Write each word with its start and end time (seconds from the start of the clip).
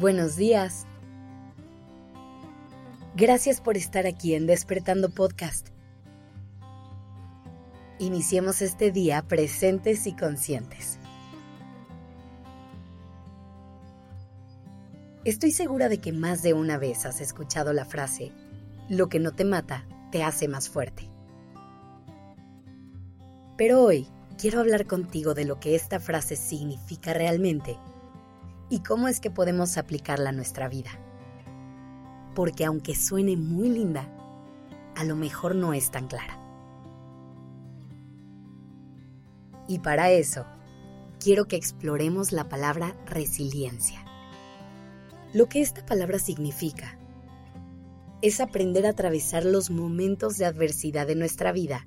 Buenos 0.00 0.36
días. 0.36 0.86
Gracias 3.16 3.60
por 3.60 3.76
estar 3.76 4.06
aquí 4.06 4.34
en 4.34 4.46
Despertando 4.46 5.10
Podcast. 5.10 5.68
Iniciemos 7.98 8.62
este 8.62 8.92
día 8.92 9.20
presentes 9.20 10.06
y 10.06 10.16
conscientes. 10.16 10.98
Estoy 15.26 15.50
segura 15.50 15.90
de 15.90 15.98
que 15.98 16.12
más 16.12 16.40
de 16.40 16.54
una 16.54 16.78
vez 16.78 17.04
has 17.04 17.20
escuchado 17.20 17.74
la 17.74 17.84
frase, 17.84 18.32
lo 18.88 19.10
que 19.10 19.18
no 19.18 19.32
te 19.32 19.44
mata 19.44 19.84
te 20.10 20.22
hace 20.22 20.48
más 20.48 20.70
fuerte. 20.70 21.10
Pero 23.58 23.82
hoy 23.82 24.08
quiero 24.38 24.60
hablar 24.60 24.86
contigo 24.86 25.34
de 25.34 25.44
lo 25.44 25.60
que 25.60 25.74
esta 25.74 26.00
frase 26.00 26.36
significa 26.36 27.12
realmente 27.12 27.76
y 28.70 28.80
cómo 28.80 29.08
es 29.08 29.20
que 29.20 29.30
podemos 29.30 29.76
aplicarla 29.76 30.30
a 30.30 30.32
nuestra 30.32 30.68
vida. 30.68 30.90
Porque 32.34 32.64
aunque 32.64 32.94
suene 32.94 33.36
muy 33.36 33.68
linda, 33.68 34.08
a 34.96 35.04
lo 35.04 35.16
mejor 35.16 35.56
no 35.56 35.74
es 35.74 35.90
tan 35.90 36.06
clara. 36.06 36.38
Y 39.66 39.80
para 39.80 40.10
eso, 40.10 40.46
quiero 41.18 41.46
que 41.46 41.56
exploremos 41.56 42.32
la 42.32 42.48
palabra 42.48 42.96
resiliencia. 43.06 44.04
Lo 45.32 45.48
que 45.48 45.60
esta 45.60 45.84
palabra 45.84 46.18
significa 46.18 46.98
es 48.22 48.40
aprender 48.40 48.86
a 48.86 48.90
atravesar 48.90 49.44
los 49.44 49.70
momentos 49.70 50.36
de 50.38 50.44
adversidad 50.44 51.06
de 51.06 51.14
nuestra 51.14 51.52
vida 51.52 51.86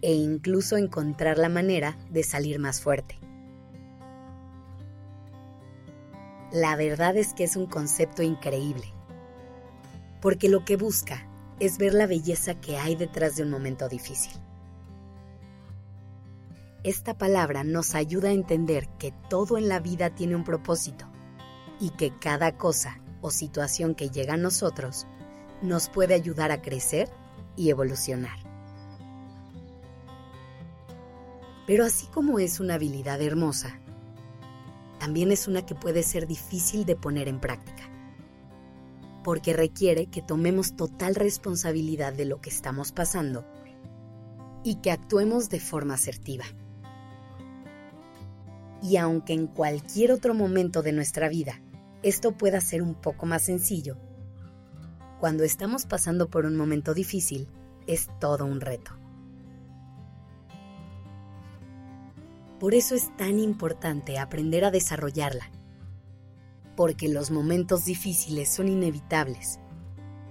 e 0.00 0.12
incluso 0.12 0.76
encontrar 0.76 1.38
la 1.38 1.48
manera 1.48 1.96
de 2.10 2.22
salir 2.22 2.58
más 2.58 2.80
fuerte. 2.80 3.18
La 6.52 6.76
verdad 6.76 7.16
es 7.16 7.32
que 7.32 7.44
es 7.44 7.56
un 7.56 7.64
concepto 7.64 8.22
increíble, 8.22 8.92
porque 10.20 10.50
lo 10.50 10.66
que 10.66 10.76
busca 10.76 11.26
es 11.60 11.78
ver 11.78 11.94
la 11.94 12.06
belleza 12.06 12.60
que 12.60 12.76
hay 12.76 12.94
detrás 12.94 13.36
de 13.36 13.42
un 13.42 13.50
momento 13.50 13.88
difícil. 13.88 14.32
Esta 16.84 17.16
palabra 17.16 17.64
nos 17.64 17.94
ayuda 17.94 18.28
a 18.28 18.32
entender 18.32 18.86
que 18.98 19.14
todo 19.30 19.56
en 19.56 19.68
la 19.68 19.80
vida 19.80 20.14
tiene 20.14 20.36
un 20.36 20.44
propósito 20.44 21.06
y 21.80 21.88
que 21.90 22.12
cada 22.18 22.58
cosa 22.58 23.00
o 23.22 23.30
situación 23.30 23.94
que 23.94 24.10
llega 24.10 24.34
a 24.34 24.36
nosotros 24.36 25.06
nos 25.62 25.88
puede 25.88 26.12
ayudar 26.12 26.50
a 26.50 26.60
crecer 26.60 27.08
y 27.56 27.70
evolucionar. 27.70 28.36
Pero 31.66 31.86
así 31.86 32.08
como 32.08 32.38
es 32.38 32.60
una 32.60 32.74
habilidad 32.74 33.22
hermosa, 33.22 33.80
también 35.02 35.32
es 35.32 35.48
una 35.48 35.66
que 35.66 35.74
puede 35.74 36.04
ser 36.04 36.28
difícil 36.28 36.84
de 36.84 36.94
poner 36.94 37.26
en 37.26 37.40
práctica, 37.40 37.90
porque 39.24 39.52
requiere 39.52 40.06
que 40.06 40.22
tomemos 40.22 40.76
total 40.76 41.16
responsabilidad 41.16 42.12
de 42.12 42.24
lo 42.24 42.40
que 42.40 42.50
estamos 42.50 42.92
pasando 42.92 43.44
y 44.62 44.76
que 44.76 44.92
actuemos 44.92 45.48
de 45.48 45.58
forma 45.58 45.94
asertiva. 45.94 46.44
Y 48.80 48.96
aunque 48.96 49.32
en 49.32 49.48
cualquier 49.48 50.12
otro 50.12 50.34
momento 50.34 50.82
de 50.82 50.92
nuestra 50.92 51.28
vida 51.28 51.60
esto 52.04 52.38
pueda 52.38 52.60
ser 52.60 52.80
un 52.80 52.94
poco 52.94 53.26
más 53.26 53.42
sencillo, 53.42 53.96
cuando 55.18 55.42
estamos 55.42 55.84
pasando 55.84 56.30
por 56.30 56.46
un 56.46 56.54
momento 56.54 56.94
difícil 56.94 57.48
es 57.88 58.08
todo 58.20 58.44
un 58.44 58.60
reto. 58.60 59.01
Por 62.62 62.76
eso 62.76 62.94
es 62.94 63.10
tan 63.16 63.40
importante 63.40 64.20
aprender 64.20 64.64
a 64.64 64.70
desarrollarla. 64.70 65.50
Porque 66.76 67.08
los 67.08 67.32
momentos 67.32 67.86
difíciles 67.86 68.54
son 68.54 68.68
inevitables. 68.68 69.58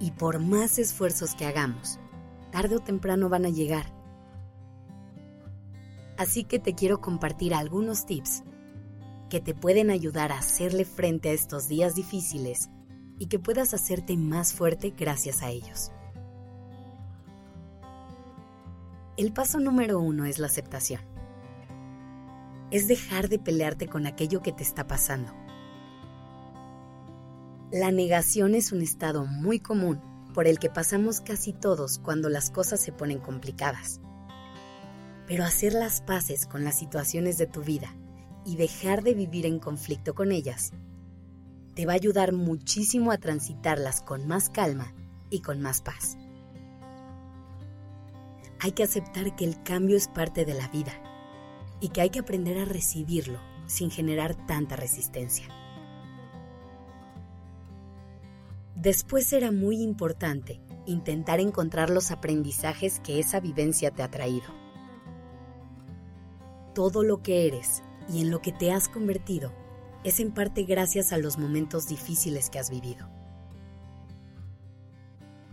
Y 0.00 0.10
por 0.10 0.40
más 0.40 0.80
esfuerzos 0.80 1.36
que 1.36 1.46
hagamos, 1.46 2.00
tarde 2.50 2.74
o 2.74 2.80
temprano 2.80 3.28
van 3.28 3.46
a 3.46 3.50
llegar. 3.50 3.94
Así 6.18 6.42
que 6.42 6.58
te 6.58 6.74
quiero 6.74 7.00
compartir 7.00 7.54
algunos 7.54 8.06
tips 8.06 8.42
que 9.30 9.40
te 9.40 9.54
pueden 9.54 9.88
ayudar 9.90 10.32
a 10.32 10.38
hacerle 10.38 10.84
frente 10.84 11.28
a 11.28 11.32
estos 11.32 11.68
días 11.68 11.94
difíciles 11.94 12.70
y 13.20 13.26
que 13.26 13.38
puedas 13.38 13.72
hacerte 13.72 14.16
más 14.16 14.52
fuerte 14.52 14.92
gracias 14.98 15.44
a 15.44 15.50
ellos. 15.50 15.92
El 19.16 19.32
paso 19.32 19.60
número 19.60 20.00
uno 20.00 20.24
es 20.24 20.40
la 20.40 20.48
aceptación 20.48 21.15
es 22.70 22.88
dejar 22.88 23.28
de 23.28 23.38
pelearte 23.38 23.86
con 23.86 24.06
aquello 24.06 24.42
que 24.42 24.52
te 24.52 24.62
está 24.62 24.86
pasando. 24.86 25.32
La 27.70 27.90
negación 27.90 28.54
es 28.54 28.72
un 28.72 28.82
estado 28.82 29.26
muy 29.26 29.60
común 29.60 30.00
por 30.34 30.46
el 30.46 30.58
que 30.58 30.70
pasamos 30.70 31.20
casi 31.20 31.52
todos 31.52 31.98
cuando 31.98 32.28
las 32.28 32.50
cosas 32.50 32.80
se 32.80 32.92
ponen 32.92 33.18
complicadas. 33.18 34.00
Pero 35.26 35.44
hacer 35.44 35.72
las 35.72 36.00
paces 36.00 36.46
con 36.46 36.64
las 36.64 36.78
situaciones 36.78 37.38
de 37.38 37.46
tu 37.46 37.62
vida 37.62 37.94
y 38.44 38.56
dejar 38.56 39.02
de 39.02 39.14
vivir 39.14 39.46
en 39.46 39.58
conflicto 39.58 40.14
con 40.14 40.30
ellas 40.30 40.72
te 41.74 41.84
va 41.84 41.92
a 41.92 41.96
ayudar 41.96 42.32
muchísimo 42.32 43.10
a 43.10 43.18
transitarlas 43.18 44.00
con 44.00 44.26
más 44.26 44.48
calma 44.48 44.94
y 45.30 45.40
con 45.40 45.60
más 45.60 45.82
paz. 45.82 46.16
Hay 48.60 48.72
que 48.72 48.82
aceptar 48.84 49.36
que 49.36 49.44
el 49.44 49.62
cambio 49.62 49.96
es 49.96 50.08
parte 50.08 50.44
de 50.44 50.54
la 50.54 50.68
vida 50.68 50.92
y 51.80 51.88
que 51.88 52.00
hay 52.00 52.10
que 52.10 52.18
aprender 52.18 52.58
a 52.58 52.64
recibirlo 52.64 53.40
sin 53.66 53.90
generar 53.90 54.34
tanta 54.46 54.76
resistencia. 54.76 55.46
Después 58.74 59.26
será 59.26 59.52
muy 59.52 59.82
importante 59.82 60.60
intentar 60.86 61.40
encontrar 61.40 61.90
los 61.90 62.10
aprendizajes 62.10 63.00
que 63.00 63.18
esa 63.18 63.40
vivencia 63.40 63.90
te 63.90 64.02
ha 64.02 64.10
traído. 64.10 64.46
Todo 66.74 67.02
lo 67.02 67.22
que 67.22 67.46
eres 67.46 67.82
y 68.08 68.20
en 68.20 68.30
lo 68.30 68.40
que 68.40 68.52
te 68.52 68.70
has 68.70 68.88
convertido 68.88 69.52
es 70.04 70.20
en 70.20 70.32
parte 70.32 70.62
gracias 70.62 71.12
a 71.12 71.18
los 71.18 71.38
momentos 71.38 71.88
difíciles 71.88 72.48
que 72.50 72.58
has 72.58 72.70
vivido. 72.70 73.08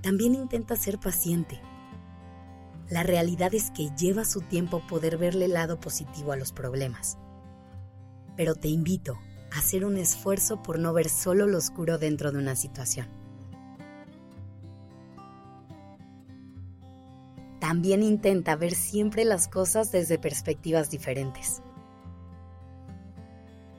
También 0.01 0.35
intenta 0.35 0.75
ser 0.75 0.99
paciente 0.99 1.59
la 2.93 3.01
realidad 3.01 3.55
es 3.55 3.71
que 3.71 3.89
lleva 3.97 4.23
su 4.23 4.41
tiempo 4.41 4.85
poder 4.85 5.17
verle 5.17 5.45
el 5.45 5.53
lado 5.53 5.79
positivo 5.79 6.31
a 6.31 6.35
los 6.35 6.53
problemas. 6.53 7.17
Pero 8.37 8.53
te 8.53 8.67
invito 8.67 9.17
a 9.51 9.57
hacer 9.57 9.83
un 9.83 9.97
esfuerzo 9.97 10.61
por 10.61 10.77
no 10.77 10.93
ver 10.93 11.09
solo 11.09 11.47
lo 11.47 11.57
oscuro 11.57 11.97
dentro 11.97 12.31
de 12.31 12.37
una 12.37 12.55
situación. 12.55 13.07
También 17.59 18.03
intenta 18.03 18.55
ver 18.55 18.75
siempre 18.75 19.25
las 19.25 19.47
cosas 19.47 19.91
desde 19.91 20.19
perspectivas 20.19 20.91
diferentes. 20.91 21.63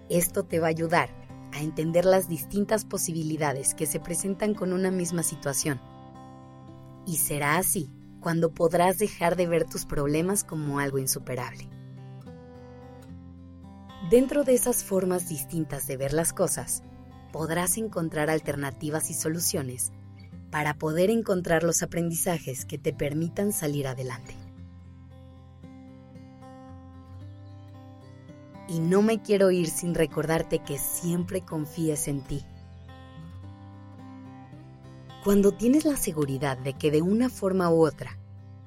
Esto 0.09 0.43
te 0.43 0.59
va 0.59 0.67
a 0.67 0.71
ayudar 0.71 1.09
a 1.53 1.61
entender 1.63 2.05
las 2.05 2.29
distintas 2.29 2.85
posibilidades 2.85 3.75
que 3.75 3.87
se 3.87 4.01
presentan 4.01 4.55
con 4.55 4.73
una 4.73 4.91
misma 4.91 5.23
situación. 5.23 5.81
Y 7.07 7.19
será 7.19 7.59
así 7.59 7.93
cuando 8.25 8.55
podrás 8.55 8.97
dejar 8.97 9.37
de 9.37 9.47
ver 9.47 9.65
tus 9.67 9.85
problemas 9.85 10.45
como 10.45 10.79
algo 10.79 10.97
insuperable. 10.97 11.69
Dentro 14.09 14.45
de 14.45 14.55
esas 14.55 14.83
formas 14.83 15.29
distintas 15.29 15.87
de 15.87 15.99
ver 15.99 16.15
las 16.15 16.33
cosas, 16.33 16.83
podrás 17.33 17.77
encontrar 17.77 18.31
alternativas 18.31 19.11
y 19.11 19.15
soluciones 19.15 19.93
para 20.51 20.73
poder 20.73 21.11
encontrar 21.11 21.65
los 21.65 21.83
aprendizajes 21.83 22.65
que 22.65 22.79
te 22.79 22.95
permitan 22.95 23.53
salir 23.53 23.87
adelante. 23.87 24.35
Y 28.71 28.81
no 28.81 29.03
me 29.03 29.21
quiero 29.21 29.51
ir 29.51 29.69
sin 29.69 29.95
recordarte 29.95 30.61
que 30.61 30.79
siempre 30.79 31.43
confíes 31.43 32.09
en 32.09 32.23
ti 32.23 32.43
cuando 35.25 35.53
tienes 35.53 35.87
la 35.87 35.97
seguridad 35.97 36.59
de 36.59 36.75
que 36.75 36.91
de 36.91 37.01
una 37.01 37.31
forma 37.31 37.71
u 37.71 37.87
otra 37.87 38.19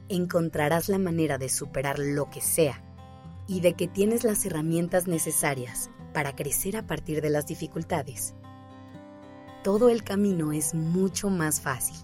encontrarás 0.09 0.89
la 0.89 0.97
manera 0.97 1.37
de 1.37 1.49
superar 1.49 1.99
lo 1.99 2.31
que 2.31 2.41
sea 2.41 2.83
y 3.45 3.59
de 3.59 3.73
que 3.73 3.87
tienes 3.87 4.23
las 4.23 4.43
herramientas 4.43 5.07
necesarias 5.07 5.91
para 6.15 6.35
crecer 6.35 6.75
a 6.75 6.87
partir 6.87 7.21
de 7.21 7.29
las 7.29 7.45
dificultades, 7.45 8.33
todo 9.63 9.89
el 9.89 10.03
camino 10.03 10.51
es 10.51 10.73
mucho 10.73 11.29
más 11.29 11.61
fácil. 11.61 11.97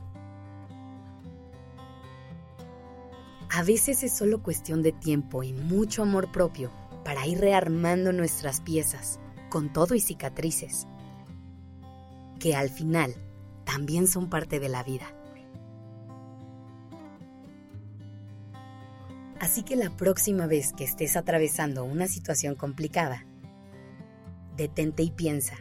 A 3.50 3.64
veces 3.64 4.04
es 4.04 4.16
solo 4.16 4.44
cuestión 4.44 4.84
de 4.84 4.92
tiempo 4.92 5.42
y 5.42 5.54
mucho 5.54 6.04
amor 6.04 6.32
propio 6.32 6.70
para 7.04 7.26
ir 7.26 7.40
rearmando 7.40 8.14
nuestras 8.14 8.62
piezas, 8.62 9.20
con 9.50 9.74
todo 9.74 9.96
y 9.96 10.00
cicatrices, 10.00 10.86
que 12.40 12.56
al 12.56 12.70
final 12.70 13.16
también 13.66 14.08
son 14.08 14.30
parte 14.30 14.60
de 14.60 14.70
la 14.70 14.84
vida. 14.84 15.08
Así 19.40 19.64
que 19.64 19.76
la 19.76 19.90
próxima 19.90 20.48
vez 20.48 20.72
que 20.72 20.86
estés 20.86 21.18
atravesando 21.18 21.84
una 21.84 22.08
situación 22.08 22.56
complicada, 22.56 23.26
detente 24.56 25.04
y 25.04 25.12
piensa, 25.12 25.56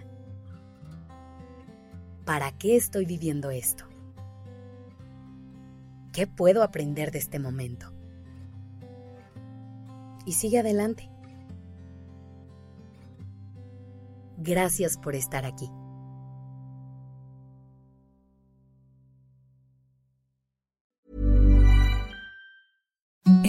¿para 2.25 2.53
qué 2.53 2.77
estoy 2.77 3.07
viviendo 3.07 3.51
esto? 3.51 3.87
¿Qué 6.13 6.27
puedo 6.27 6.63
aprender 6.63 7.11
de 7.11 7.19
este 7.19 7.39
momento? 7.39 7.93
Y 10.27 10.35
sigue 10.35 10.61
adelante. 10.61 11.09
Gracias 14.37 14.97
por 14.97 15.15
estar 15.17 15.45
aquí. 15.45 15.69